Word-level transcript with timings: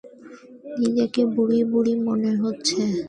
নিজেকে 0.79 1.21
বুড়ি-বুড়ি 1.33 1.93
মনে 2.05 2.31
হচ্ছে। 2.41 2.79